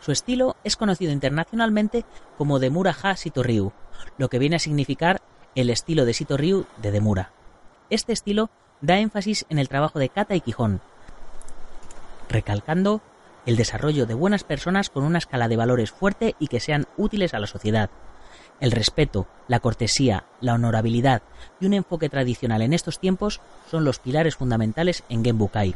Su 0.01 0.11
estilo 0.11 0.55
es 0.63 0.75
conocido 0.75 1.11
internacionalmente 1.11 2.05
como 2.37 2.59
Demura 2.59 2.95
Ha 3.03 3.15
Sito 3.15 3.43
Ryu, 3.43 3.71
lo 4.17 4.29
que 4.29 4.39
viene 4.39 4.55
a 4.55 4.59
significar 4.59 5.21
el 5.55 5.69
estilo 5.69 6.05
de 6.05 6.13
Sito 6.13 6.37
Ryu 6.37 6.65
de 6.81 6.91
Demura. 6.91 7.31
Este 7.89 8.13
estilo 8.13 8.49
da 8.81 8.97
énfasis 8.97 9.45
en 9.49 9.59
el 9.59 9.69
trabajo 9.69 9.99
de 9.99 10.09
kata 10.09 10.35
y 10.35 10.41
quijón, 10.41 10.81
recalcando 12.29 13.01
el 13.45 13.57
desarrollo 13.57 14.05
de 14.05 14.13
buenas 14.13 14.43
personas 14.43 14.89
con 14.89 15.03
una 15.03 15.17
escala 15.17 15.47
de 15.47 15.57
valores 15.57 15.91
fuerte 15.91 16.35
y 16.39 16.47
que 16.47 16.59
sean 16.59 16.87
útiles 16.97 17.33
a 17.33 17.39
la 17.39 17.47
sociedad. 17.47 17.89
El 18.61 18.71
respeto, 18.71 19.27
la 19.47 19.59
cortesía, 19.59 20.23
la 20.39 20.53
honorabilidad 20.53 21.23
y 21.59 21.65
un 21.65 21.73
enfoque 21.73 22.09
tradicional 22.09 22.61
en 22.61 22.73
estos 22.73 22.99
tiempos 22.99 23.41
son 23.71 23.83
los 23.83 23.97
pilares 23.97 24.35
fundamentales 24.35 25.03
en 25.09 25.25
Genbukai. 25.25 25.75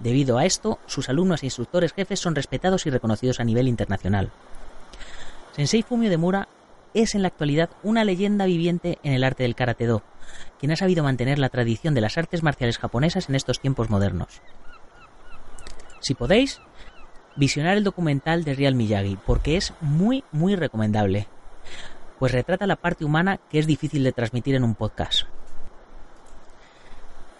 Debido 0.00 0.36
a 0.36 0.44
esto, 0.44 0.80
sus 0.86 1.08
alumnos 1.08 1.42
e 1.42 1.46
instructores 1.46 1.92
jefes 1.92 2.18
son 2.18 2.34
respetados 2.34 2.86
y 2.86 2.90
reconocidos 2.90 3.38
a 3.38 3.44
nivel 3.44 3.68
internacional. 3.68 4.32
Sensei 5.52 5.84
Fumio 5.84 6.10
Demura 6.10 6.48
es 6.92 7.14
en 7.14 7.22
la 7.22 7.28
actualidad 7.28 7.70
una 7.84 8.02
leyenda 8.02 8.46
viviente 8.46 8.98
en 9.04 9.12
el 9.12 9.22
arte 9.22 9.44
del 9.44 9.54
karate 9.54 9.86
do, 9.86 10.02
quien 10.58 10.72
ha 10.72 10.76
sabido 10.76 11.04
mantener 11.04 11.38
la 11.38 11.50
tradición 11.50 11.94
de 11.94 12.00
las 12.00 12.18
artes 12.18 12.42
marciales 12.42 12.78
japonesas 12.78 13.28
en 13.28 13.36
estos 13.36 13.60
tiempos 13.60 13.90
modernos. 13.90 14.40
Si 16.00 16.14
podéis, 16.14 16.60
visionar 17.36 17.76
el 17.76 17.84
documental 17.84 18.42
de 18.42 18.54
Real 18.54 18.74
Miyagi, 18.74 19.18
porque 19.24 19.56
es 19.56 19.72
muy, 19.80 20.24
muy 20.32 20.56
recomendable, 20.56 21.28
pues 22.18 22.32
retrata 22.32 22.66
la 22.66 22.76
parte 22.76 23.04
humana 23.04 23.40
que 23.50 23.58
es 23.58 23.66
difícil 23.66 24.04
de 24.04 24.12
transmitir 24.12 24.54
en 24.54 24.64
un 24.64 24.74
podcast. 24.74 25.22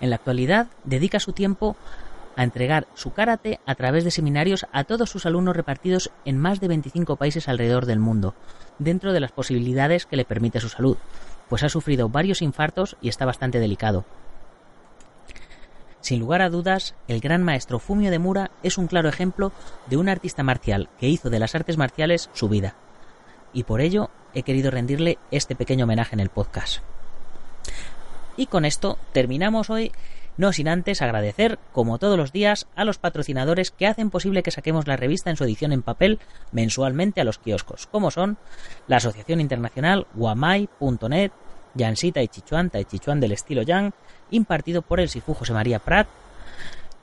En 0.00 0.10
la 0.10 0.16
actualidad 0.16 0.68
dedica 0.84 1.20
su 1.20 1.32
tiempo 1.32 1.76
a 2.36 2.42
entregar 2.42 2.86
su 2.94 3.12
karate 3.12 3.60
a 3.64 3.74
través 3.74 4.04
de 4.04 4.10
seminarios 4.10 4.66
a 4.72 4.84
todos 4.84 5.10
sus 5.10 5.26
alumnos 5.26 5.56
repartidos 5.56 6.10
en 6.24 6.38
más 6.38 6.60
de 6.60 6.68
25 6.68 7.16
países 7.16 7.48
alrededor 7.48 7.86
del 7.86 8.00
mundo, 8.00 8.34
dentro 8.78 9.12
de 9.12 9.20
las 9.20 9.32
posibilidades 9.32 10.06
que 10.06 10.16
le 10.16 10.24
permite 10.24 10.60
su 10.60 10.68
salud, 10.68 10.96
pues 11.48 11.62
ha 11.62 11.68
sufrido 11.68 12.08
varios 12.08 12.42
infartos 12.42 12.96
y 13.00 13.08
está 13.08 13.24
bastante 13.24 13.60
delicado. 13.60 14.04
Sin 16.00 16.20
lugar 16.20 16.42
a 16.42 16.50
dudas, 16.50 16.94
el 17.08 17.20
gran 17.20 17.42
maestro 17.42 17.78
Fumio 17.78 18.10
de 18.10 18.18
Mura 18.18 18.50
es 18.62 18.76
un 18.76 18.88
claro 18.88 19.08
ejemplo 19.08 19.52
de 19.86 19.96
un 19.96 20.10
artista 20.10 20.42
marcial 20.42 20.90
que 20.98 21.08
hizo 21.08 21.30
de 21.30 21.38
las 21.38 21.54
artes 21.54 21.78
marciales 21.78 22.28
su 22.34 22.48
vida. 22.50 22.74
Y 23.54 23.62
por 23.62 23.80
ello 23.80 24.10
he 24.34 24.42
querido 24.42 24.70
rendirle 24.70 25.16
este 25.30 25.54
pequeño 25.54 25.84
homenaje 25.84 26.14
en 26.14 26.20
el 26.20 26.28
podcast. 26.28 26.82
Y 28.36 28.46
con 28.46 28.64
esto 28.64 28.98
terminamos 29.12 29.70
hoy 29.70 29.92
no 30.36 30.52
sin 30.52 30.66
antes 30.66 31.00
agradecer, 31.00 31.58
como 31.72 31.98
todos 31.98 32.18
los 32.18 32.32
días, 32.32 32.66
a 32.74 32.84
los 32.84 32.98
patrocinadores 32.98 33.70
que 33.70 33.86
hacen 33.86 34.10
posible 34.10 34.42
que 34.42 34.50
saquemos 34.50 34.88
la 34.88 34.96
revista 34.96 35.30
en 35.30 35.36
su 35.36 35.44
edición 35.44 35.72
en 35.72 35.82
papel 35.82 36.18
mensualmente 36.50 37.20
a 37.20 37.24
los 37.24 37.38
kioscos, 37.38 37.86
como 37.86 38.10
son 38.10 38.36
la 38.88 38.96
Asociación 38.96 39.40
Internacional 39.40 40.08
Guamai.net, 40.14 41.30
Yansita 41.74 42.22
y 42.22 42.28
Chichuan, 42.28 42.70
Chichuan 42.70 43.20
del 43.20 43.32
estilo 43.32 43.62
Yang, 43.62 43.92
impartido 44.30 44.82
por 44.82 44.98
el 44.98 45.08
Sifu 45.08 45.34
José 45.34 45.52
María 45.52 45.78
Prat, 45.78 46.08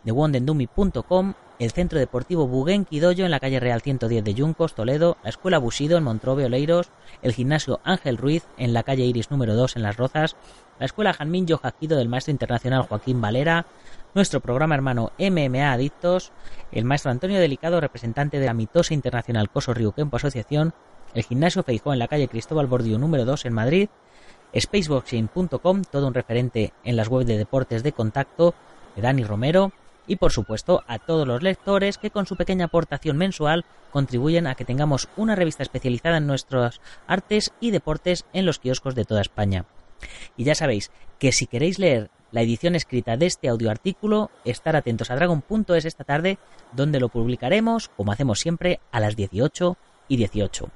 de 0.03 0.11
wondendumi.com, 0.11 1.33
el 1.59 1.71
Centro 1.71 1.99
Deportivo 1.99 2.47
Doyo 2.47 3.25
en 3.25 3.31
la 3.31 3.39
calle 3.39 3.59
Real 3.59 3.81
110 3.81 4.23
de 4.23 4.33
Yuncos, 4.33 4.73
Toledo, 4.73 5.17
la 5.23 5.29
Escuela 5.29 5.59
Busido 5.59 5.97
en 5.97 6.03
Montrove, 6.03 6.45
Oleiros, 6.45 6.89
el 7.21 7.33
Gimnasio 7.33 7.79
Ángel 7.83 8.17
Ruiz 8.17 8.43
en 8.57 8.73
la 8.73 8.81
calle 8.81 9.05
Iris 9.05 9.29
número 9.29 9.53
2 9.55 9.75
en 9.75 9.83
Las 9.83 9.97
Rozas, 9.97 10.35
la 10.79 10.85
Escuela 10.85 11.13
Janmin 11.13 11.45
Yojaquido 11.45 11.97
del 11.97 12.09
maestro 12.09 12.31
internacional 12.31 12.81
Joaquín 12.81 13.21
Valera, 13.21 13.67
nuestro 14.15 14.39
programa 14.39 14.73
hermano 14.73 15.11
MMA 15.19 15.71
Adictos, 15.71 16.31
el 16.71 16.85
maestro 16.85 17.11
Antonio 17.11 17.39
Delicado, 17.39 17.79
representante 17.79 18.39
de 18.39 18.47
la 18.47 18.55
mitosa 18.55 18.95
internacional 18.95 19.51
Coso 19.51 19.73
Río 19.73 19.93
Asociación, 20.13 20.73
el 21.13 21.23
Gimnasio 21.23 21.61
Feijó 21.61 21.93
en 21.93 21.99
la 21.99 22.07
calle 22.07 22.27
Cristóbal 22.27 22.65
Bordio 22.65 22.97
número 22.97 23.25
2 23.25 23.45
en 23.45 23.53
Madrid, 23.53 23.89
spaceboxing.com, 24.59 25.83
todo 25.83 26.07
un 26.07 26.13
referente 26.13 26.73
en 26.83 26.95
las 26.95 27.07
webs 27.07 27.27
de 27.27 27.37
deportes 27.37 27.83
de 27.83 27.91
contacto 27.91 28.55
de 28.95 29.01
Dani 29.01 29.23
Romero, 29.23 29.71
y 30.07 30.15
por 30.17 30.31
supuesto 30.31 30.83
a 30.87 30.99
todos 30.99 31.27
los 31.27 31.43
lectores 31.43 31.97
que 31.97 32.11
con 32.11 32.25
su 32.25 32.35
pequeña 32.35 32.65
aportación 32.65 33.17
mensual 33.17 33.65
contribuyen 33.91 34.47
a 34.47 34.55
que 34.55 34.65
tengamos 34.65 35.09
una 35.17 35.35
revista 35.35 35.63
especializada 35.63 36.17
en 36.17 36.27
nuestros 36.27 36.81
artes 37.07 37.51
y 37.59 37.71
deportes 37.71 38.25
en 38.33 38.45
los 38.45 38.59
kioscos 38.59 38.95
de 38.95 39.05
toda 39.05 39.21
España. 39.21 39.65
Y 40.37 40.43
ya 40.43 40.55
sabéis 40.55 40.91
que 41.19 41.31
si 41.31 41.47
queréis 41.47 41.77
leer 41.77 42.09
la 42.31 42.41
edición 42.41 42.75
escrita 42.75 43.17
de 43.17 43.25
este 43.25 43.49
audio 43.49 43.69
artículo, 43.69 44.31
estar 44.45 44.75
atentos 44.75 45.11
a 45.11 45.15
dragon.es 45.15 45.85
esta 45.85 46.03
tarde, 46.03 46.39
donde 46.71 46.99
lo 46.99 47.09
publicaremos, 47.09 47.89
como 47.89 48.11
hacemos 48.11 48.39
siempre, 48.39 48.79
a 48.91 48.99
las 48.99 49.15
18 49.15 49.77
y 50.07 50.17
18. 50.17 50.69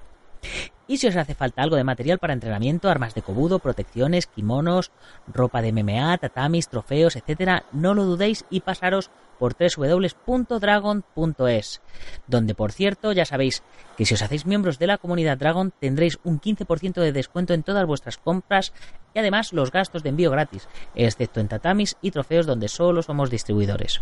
Y 0.88 0.98
si 0.98 1.08
os 1.08 1.16
hace 1.16 1.34
falta 1.34 1.64
algo 1.64 1.78
de 1.78 1.84
material 1.84 2.20
para 2.20 2.34
entrenamiento, 2.34 2.90
armas 2.90 3.16
de 3.16 3.24
cobudo, 3.24 3.60
protecciones, 3.60 4.28
kimonos, 4.28 4.92
ropa 5.28 5.62
de 5.62 5.72
MMA, 5.72 6.18
tatamis, 6.20 6.70
trofeos, 6.70 7.16
etcétera, 7.16 7.66
no 7.72 7.96
lo 7.96 8.06
dudéis 8.06 8.46
y 8.52 8.60
pasaros 8.60 9.10
por 9.40 9.56
www.dragon.es, 9.58 11.82
donde 12.28 12.56
por 12.56 12.72
cierto 12.72 13.12
ya 13.12 13.26
sabéis 13.26 13.64
que 13.98 14.06
si 14.06 14.14
os 14.14 14.22
hacéis 14.22 14.46
miembros 14.46 14.80
de 14.80 14.88
la 14.88 14.98
comunidad 14.98 15.38
Dragon 15.38 15.74
tendréis 15.80 16.20
un 16.24 16.40
15% 16.40 17.02
de 17.02 17.12
descuento 17.12 17.54
en 17.54 17.64
todas 17.64 17.86
vuestras 17.86 18.18
compras 18.18 18.72
y 19.14 19.20
además 19.20 19.54
los 19.54 19.72
gastos 19.72 20.04
de 20.04 20.10
envío 20.10 20.32
gratis, 20.32 20.68
excepto 20.94 21.40
en 21.40 21.48
tatamis 21.48 21.96
y 22.02 22.12
trofeos 22.12 22.46
donde 22.46 22.68
solo 22.68 23.02
somos 23.02 23.30
distribuidores. 23.30 24.02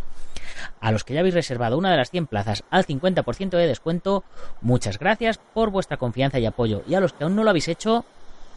A 0.79 0.91
los 0.91 1.03
que 1.03 1.13
ya 1.13 1.19
habéis 1.19 1.35
reservado 1.35 1.77
una 1.77 1.91
de 1.91 1.97
las 1.97 2.09
100 2.09 2.27
plazas 2.27 2.63
al 2.69 2.85
50% 2.85 3.49
de 3.51 3.67
descuento, 3.67 4.23
muchas 4.61 4.97
gracias 4.97 5.39
por 5.53 5.69
vuestra 5.69 5.97
confianza 5.97 6.39
y 6.39 6.45
apoyo 6.45 6.72
y 6.87 6.95
a 6.95 6.99
los 6.99 7.13
que 7.13 7.23
aún 7.23 7.35
no 7.35 7.43
lo 7.43 7.49
habéis 7.51 7.67
hecho, 7.67 8.05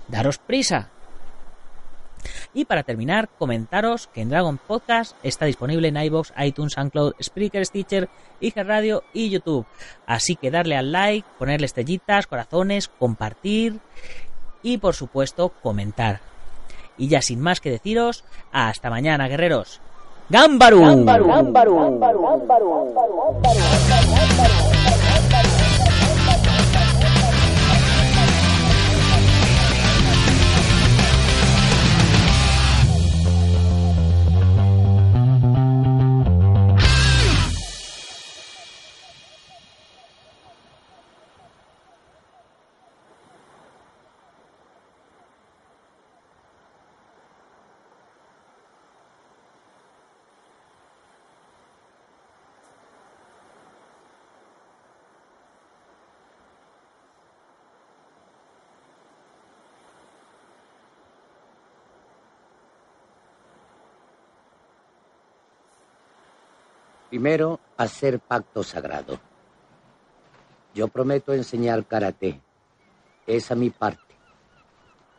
daros 0.08 0.38
prisa. 0.38 0.88
Y 2.54 2.64
para 2.64 2.82
terminar, 2.82 3.28
comentaros 3.38 4.06
que 4.08 4.22
en 4.22 4.30
Dragon 4.30 4.58
Podcast 4.58 5.14
está 5.22 5.44
disponible 5.44 5.88
en 5.88 5.96
iBox, 5.96 6.32
iTunes, 6.38 6.72
SoundCloud, 6.72 7.14
Spreaker, 7.22 7.64
Stitcher, 7.66 8.08
IG 8.40 8.54
Radio 8.56 9.04
y 9.12 9.30
YouTube. 9.30 9.66
Así 10.06 10.36
que 10.36 10.50
darle 10.50 10.76
al 10.76 10.90
like, 10.92 11.28
ponerle 11.38 11.66
estrellitas, 11.66 12.26
corazones, 12.26 12.88
compartir 12.88 13.80
y 14.62 14.78
por 14.78 14.94
supuesto 14.94 15.50
comentar. 15.62 16.20
Y 16.98 17.08
ya 17.08 17.20
sin 17.20 17.40
más 17.40 17.60
que 17.60 17.70
deciros, 17.70 18.24
hasta 18.52 18.90
mañana, 18.90 19.28
guerreros. 19.28 19.80
¡Gámbaru! 20.28 20.82
Primero, 67.16 67.60
hacer 67.78 68.20
pacto 68.20 68.62
sagrado. 68.62 69.18
Yo 70.74 70.86
prometo 70.88 71.32
enseñar 71.32 71.86
karate. 71.86 72.42
Esa 73.26 73.54
mi 73.54 73.70
parte. 73.70 74.14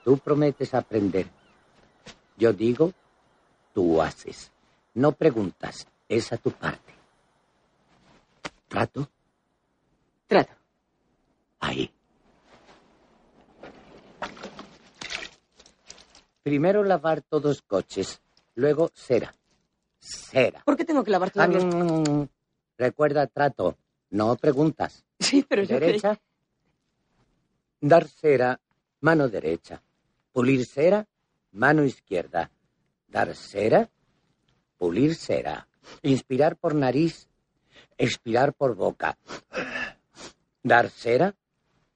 Tú 0.03 0.19
prometes 0.19 0.75
aprender. 0.75 1.25
Yo 2.37 2.53
digo, 2.53 2.93
tú 3.73 3.99
haces. 3.99 4.51
No 4.93 5.13
preguntas. 5.13 5.87
Esa 6.07 6.37
tu 6.37 6.51
parte. 6.51 6.93
¿Trato? 8.67 9.09
Trato. 10.27 10.53
Ahí. 11.59 11.91
Primero 16.43 16.83
lavar 16.83 17.23
todos 17.23 17.63
coches, 17.63 18.21
luego 18.53 18.91
cera. 18.93 19.33
Cera. 20.07 20.61
¿Por 20.63 20.77
qué 20.77 20.85
tengo 20.85 21.03
que 21.03 21.11
lavar 21.11 21.31
todos 21.31 21.49
los... 21.49 21.65
Mm, 21.65 22.27
Recuerda 22.77 23.27
trato, 23.27 23.77
no 24.11 24.35
preguntas. 24.35 25.03
Sí, 25.19 25.43
pero 25.47 25.63
yo 25.63 25.79
Derecha. 25.79 26.19
Dar 27.81 28.07
cera, 28.07 28.59
mano 29.01 29.27
derecha. 29.27 29.81
Pulir 30.31 30.65
cera, 30.65 31.07
mano 31.51 31.83
izquierda. 31.83 32.51
Dar 33.07 33.35
cera, 33.35 33.89
pulir 34.77 35.15
cera. 35.15 35.67
Inspirar 36.03 36.55
por 36.55 36.75
nariz, 36.75 37.27
expirar 37.97 38.53
por 38.53 38.75
boca. 38.75 39.17
Dar 40.61 40.89
cera, 40.89 41.35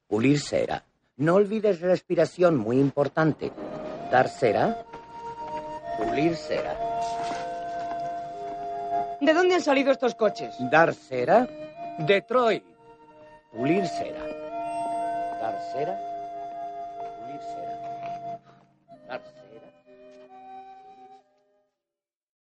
pulir 0.08 0.40
cera. 0.40 0.84
No 1.18 1.36
olvides 1.36 1.80
respiración, 1.82 2.58
muy 2.58 2.80
importante. 2.80 3.52
Dar 4.12 4.30
cera, 4.30 4.86
pulir 5.98 6.36
cera. 6.36 6.91
¿De 9.22 9.36
dónde 9.36 9.54
han 9.54 9.62
salido 9.62 9.92
estos 9.92 10.16
coches? 10.16 10.56
Dar 10.72 10.96
cera, 10.96 11.48
Detroit. 12.00 12.64
Pulir 13.52 13.88
cera. 13.88 14.20
Dar 15.40 15.62
cera, 15.72 15.96